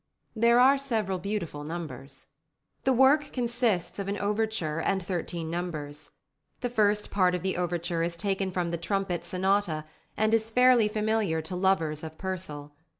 [0.35, 2.25] There are several beautiful numbers.
[2.85, 6.09] The work consists of an overture and thirteen numbers.
[6.61, 9.85] The first part of the overture is taken from the "Trumpet Sonata,"
[10.17, 12.73] and is fairly familiar to lovers of Purcell.